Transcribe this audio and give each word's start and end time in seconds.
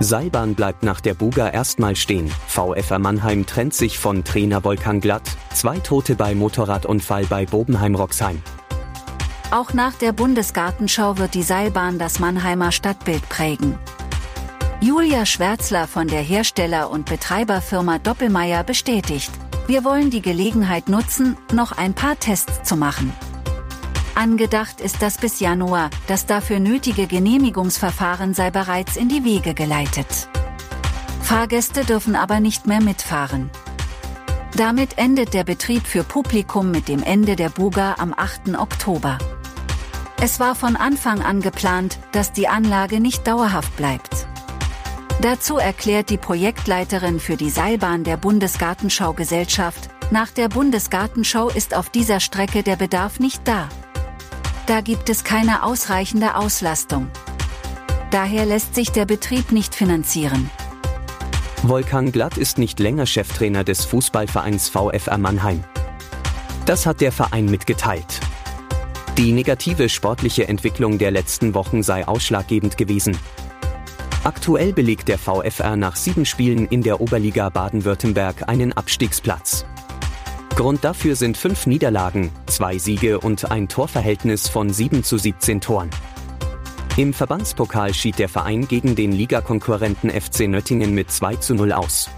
Seilbahn 0.00 0.54
bleibt 0.54 0.82
nach 0.82 1.00
der 1.00 1.14
Buga 1.14 1.48
erstmal 1.48 1.96
stehen. 1.96 2.30
VfR 2.48 2.98
Mannheim 2.98 3.46
trennt 3.46 3.74
sich 3.74 3.98
von 3.98 4.24
Trainer 4.24 4.64
Volkan 4.64 5.00
Glatt. 5.00 5.22
Zwei 5.52 5.78
Tote 5.78 6.16
bei 6.16 6.34
Motorradunfall 6.34 7.26
bei 7.26 7.46
Bobenheim-Roxheim. 7.46 8.42
Auch 9.50 9.72
nach 9.72 9.94
der 9.94 10.12
Bundesgartenschau 10.12 11.18
wird 11.18 11.34
die 11.34 11.42
Seilbahn 11.42 11.98
das 11.98 12.18
Mannheimer 12.18 12.72
Stadtbild 12.72 13.28
prägen. 13.28 13.78
Julia 14.80 15.24
Schwärzler 15.24 15.86
von 15.86 16.08
der 16.08 16.20
Hersteller- 16.20 16.90
und 16.90 17.06
Betreiberfirma 17.06 17.98
Doppelmeier 17.98 18.64
bestätigt, 18.64 19.30
wir 19.66 19.82
wollen 19.82 20.10
die 20.10 20.20
Gelegenheit 20.20 20.90
nutzen, 20.90 21.38
noch 21.52 21.72
ein 21.72 21.94
paar 21.94 22.18
Tests 22.18 22.64
zu 22.64 22.76
machen. 22.76 23.12
Angedacht 24.14 24.80
ist 24.80 25.02
das 25.02 25.18
bis 25.18 25.40
Januar, 25.40 25.90
das 26.06 26.26
dafür 26.26 26.60
nötige 26.60 27.06
Genehmigungsverfahren 27.06 28.32
sei 28.32 28.50
bereits 28.50 28.96
in 28.96 29.08
die 29.08 29.24
Wege 29.24 29.54
geleitet. 29.54 30.28
Fahrgäste 31.20 31.84
dürfen 31.84 32.14
aber 32.14 32.38
nicht 32.38 32.66
mehr 32.66 32.80
mitfahren. 32.80 33.50
Damit 34.56 34.98
endet 34.98 35.34
der 35.34 35.42
Betrieb 35.42 35.84
für 35.84 36.04
Publikum 36.04 36.70
mit 36.70 36.86
dem 36.86 37.02
Ende 37.02 37.34
der 37.34 37.48
Buga 37.48 37.96
am 37.98 38.14
8. 38.16 38.56
Oktober. 38.56 39.18
Es 40.20 40.38
war 40.38 40.54
von 40.54 40.76
Anfang 40.76 41.20
an 41.20 41.40
geplant, 41.40 41.98
dass 42.12 42.32
die 42.32 42.46
Anlage 42.46 43.00
nicht 43.00 43.26
dauerhaft 43.26 43.76
bleibt. 43.76 44.28
Dazu 45.20 45.58
erklärt 45.58 46.08
die 46.10 46.18
Projektleiterin 46.18 47.18
für 47.18 47.36
die 47.36 47.50
Seilbahn 47.50 48.04
der 48.04 48.16
Bundesgartenschau 48.16 49.12
Gesellschaft, 49.12 49.88
nach 50.10 50.30
der 50.30 50.48
Bundesgartenschau 50.48 51.48
ist 51.48 51.74
auf 51.74 51.90
dieser 51.90 52.20
Strecke 52.20 52.62
der 52.62 52.76
Bedarf 52.76 53.18
nicht 53.18 53.46
da. 53.48 53.68
Da 54.66 54.80
gibt 54.80 55.10
es 55.10 55.24
keine 55.24 55.62
ausreichende 55.62 56.36
Auslastung. 56.36 57.10
Daher 58.10 58.46
lässt 58.46 58.74
sich 58.74 58.90
der 58.92 59.04
Betrieb 59.04 59.52
nicht 59.52 59.74
finanzieren. 59.74 60.50
Volkan 61.62 62.12
Glatt 62.12 62.38
ist 62.38 62.56
nicht 62.56 62.80
länger 62.80 63.04
Cheftrainer 63.04 63.62
des 63.62 63.84
Fußballvereins 63.84 64.70
VfR 64.70 65.18
Mannheim. 65.18 65.64
Das 66.64 66.86
hat 66.86 67.02
der 67.02 67.12
Verein 67.12 67.46
mitgeteilt. 67.46 68.20
Die 69.18 69.32
negative 69.32 69.90
sportliche 69.90 70.48
Entwicklung 70.48 70.96
der 70.96 71.10
letzten 71.10 71.52
Wochen 71.54 71.82
sei 71.82 72.08
ausschlaggebend 72.08 72.78
gewesen. 72.78 73.18
Aktuell 74.24 74.72
belegt 74.72 75.08
der 75.08 75.18
VfR 75.18 75.76
nach 75.76 75.96
sieben 75.96 76.24
Spielen 76.24 76.66
in 76.68 76.82
der 76.82 77.02
Oberliga 77.02 77.50
Baden-Württemberg 77.50 78.48
einen 78.48 78.72
Abstiegsplatz. 78.72 79.66
Grund 80.56 80.84
dafür 80.84 81.16
sind 81.16 81.36
fünf 81.36 81.66
Niederlagen, 81.66 82.30
zwei 82.46 82.78
Siege 82.78 83.18
und 83.18 83.50
ein 83.50 83.66
Torverhältnis 83.66 84.48
von 84.48 84.70
7 84.70 85.02
zu 85.02 85.18
17 85.18 85.60
Toren. 85.60 85.90
Im 86.96 87.12
Verbandspokal 87.12 87.92
schied 87.92 88.20
der 88.20 88.28
Verein 88.28 88.68
gegen 88.68 88.94
den 88.94 89.10
Ligakonkurrenten 89.10 90.10
FC 90.10 90.46
Nöttingen 90.46 90.94
mit 90.94 91.10
2 91.10 91.36
zu 91.36 91.56
0 91.56 91.72
aus. 91.72 92.08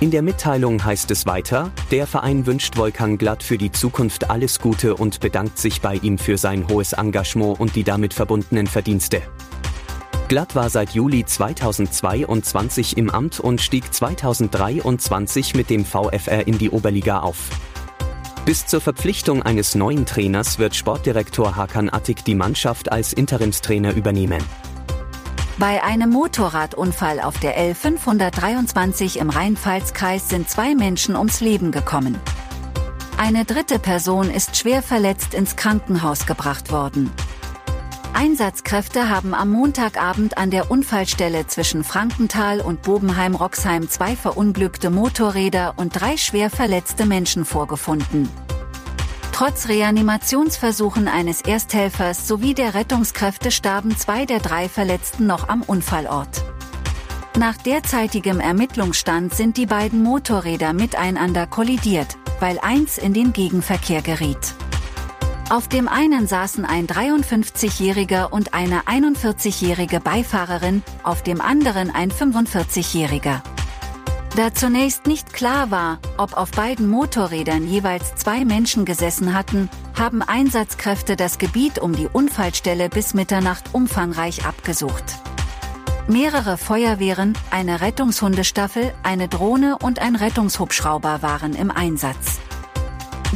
In 0.00 0.10
der 0.10 0.22
Mitteilung 0.22 0.84
heißt 0.84 1.12
es 1.12 1.26
weiter, 1.26 1.70
der 1.92 2.08
Verein 2.08 2.44
wünscht 2.44 2.76
Volkan 2.76 3.18
Glatt 3.18 3.44
für 3.44 3.56
die 3.56 3.70
Zukunft 3.70 4.30
alles 4.30 4.58
Gute 4.58 4.96
und 4.96 5.20
bedankt 5.20 5.56
sich 5.56 5.80
bei 5.80 5.94
ihm 5.94 6.18
für 6.18 6.36
sein 6.36 6.66
hohes 6.68 6.92
Engagement 6.92 7.60
und 7.60 7.76
die 7.76 7.84
damit 7.84 8.14
verbundenen 8.14 8.66
Verdienste. 8.66 9.22
Glatt 10.28 10.54
war 10.54 10.70
seit 10.70 10.90
Juli 10.90 11.26
2022 11.26 12.96
im 12.96 13.10
Amt 13.10 13.40
und 13.40 13.60
stieg 13.60 13.92
2023 13.92 15.54
mit 15.54 15.68
dem 15.68 15.84
VfR 15.84 16.46
in 16.46 16.56
die 16.56 16.70
Oberliga 16.70 17.20
auf. 17.20 17.50
Bis 18.46 18.66
zur 18.66 18.80
Verpflichtung 18.80 19.42
eines 19.42 19.74
neuen 19.74 20.06
Trainers 20.06 20.58
wird 20.58 20.74
Sportdirektor 20.74 21.56
Hakan 21.56 21.90
Attik 21.90 22.24
die 22.24 22.34
Mannschaft 22.34 22.90
als 22.90 23.12
Interimstrainer 23.12 23.94
übernehmen. 23.94 24.42
Bei 25.58 25.84
einem 25.84 26.10
Motorradunfall 26.10 27.20
auf 27.20 27.38
der 27.38 27.58
L523 27.58 29.18
im 29.18 29.28
Rheinpfalz-Kreis 29.28 30.30
sind 30.30 30.48
zwei 30.48 30.74
Menschen 30.74 31.16
ums 31.16 31.40
Leben 31.40 31.70
gekommen. 31.70 32.18
Eine 33.18 33.44
dritte 33.44 33.78
Person 33.78 34.30
ist 34.30 34.56
schwer 34.56 34.82
verletzt 34.82 35.34
ins 35.34 35.54
Krankenhaus 35.54 36.26
gebracht 36.26 36.72
worden. 36.72 37.10
Einsatzkräfte 38.14 39.10
haben 39.10 39.34
am 39.34 39.50
Montagabend 39.50 40.38
an 40.38 40.52
der 40.52 40.70
Unfallstelle 40.70 41.48
zwischen 41.48 41.82
Frankenthal 41.82 42.60
und 42.60 42.82
Bobenheim-Roxheim 42.82 43.88
zwei 43.88 44.14
verunglückte 44.14 44.88
Motorräder 44.88 45.74
und 45.76 46.00
drei 46.00 46.16
schwer 46.16 46.48
verletzte 46.48 47.06
Menschen 47.06 47.44
vorgefunden. 47.44 48.28
Trotz 49.32 49.68
Reanimationsversuchen 49.68 51.08
eines 51.08 51.40
Ersthelfers 51.40 52.28
sowie 52.28 52.54
der 52.54 52.74
Rettungskräfte 52.74 53.50
starben 53.50 53.96
zwei 53.96 54.26
der 54.26 54.38
drei 54.38 54.68
Verletzten 54.68 55.26
noch 55.26 55.48
am 55.48 55.62
Unfallort. 55.62 56.44
Nach 57.36 57.56
derzeitigem 57.56 58.38
Ermittlungsstand 58.38 59.34
sind 59.34 59.56
die 59.56 59.66
beiden 59.66 60.04
Motorräder 60.04 60.72
miteinander 60.72 61.48
kollidiert, 61.48 62.16
weil 62.38 62.60
eins 62.60 62.96
in 62.96 63.12
den 63.12 63.32
Gegenverkehr 63.32 64.02
geriet. 64.02 64.54
Auf 65.50 65.68
dem 65.68 65.88
einen 65.88 66.26
saßen 66.26 66.64
ein 66.64 66.86
53-jähriger 66.86 68.30
und 68.30 68.54
eine 68.54 68.84
41-jährige 68.84 70.00
Beifahrerin, 70.00 70.82
auf 71.02 71.22
dem 71.22 71.42
anderen 71.42 71.94
ein 71.94 72.10
45-jähriger. 72.10 73.42
Da 74.36 74.54
zunächst 74.54 75.06
nicht 75.06 75.34
klar 75.34 75.70
war, 75.70 75.98
ob 76.16 76.36
auf 76.36 76.50
beiden 76.50 76.88
Motorrädern 76.88 77.66
jeweils 77.66 78.14
zwei 78.14 78.46
Menschen 78.46 78.86
gesessen 78.86 79.34
hatten, 79.34 79.68
haben 79.96 80.22
Einsatzkräfte 80.22 81.14
das 81.14 81.38
Gebiet 81.38 81.78
um 81.78 81.94
die 81.94 82.08
Unfallstelle 82.10 82.88
bis 82.88 83.12
Mitternacht 83.12 83.64
umfangreich 83.72 84.46
abgesucht. 84.46 85.04
Mehrere 86.08 86.56
Feuerwehren, 86.56 87.34
eine 87.50 87.82
Rettungshundestaffel, 87.82 88.94
eine 89.02 89.28
Drohne 89.28 89.76
und 89.82 90.00
ein 90.00 90.16
Rettungshubschrauber 90.16 91.22
waren 91.22 91.54
im 91.54 91.70
Einsatz. 91.70 92.40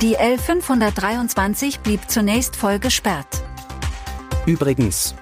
Die 0.00 0.16
L523 0.16 1.80
blieb 1.80 2.08
zunächst 2.08 2.54
voll 2.54 2.78
gesperrt. 2.78 3.42
Übrigens, 4.46 5.16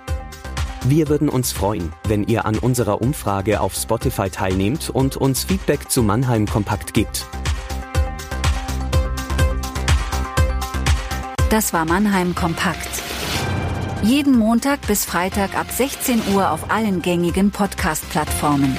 wir 0.85 1.09
würden 1.09 1.31
uns 1.31 1.51
freuen, 1.51 1.95
wenn 2.07 2.25
ihr 2.25 2.45
an 2.45 2.59
unserer 2.59 3.01
Umfrage 3.01 3.63
auf 3.63 3.75
Spotify 3.75 4.29
teilnehmt 4.29 4.91
und 4.91 5.17
uns 5.17 5.45
Feedback 5.45 5.91
zu 5.91 6.03
Mannheim 6.03 6.45
Kompakt 6.45 6.93
gibt. 6.93 7.25
Das 11.49 11.73
war 11.73 11.87
Mannheim 11.87 12.35
Kompakt. 12.35 13.03
Jeden 14.03 14.37
Montag 14.37 14.87
bis 14.87 15.07
Freitag 15.07 15.57
ab 15.59 15.71
16 15.71 16.21
Uhr 16.35 16.51
auf 16.51 16.71
allen 16.71 17.01
gängigen 17.01 17.51
Podcast-Plattformen. 17.51 18.77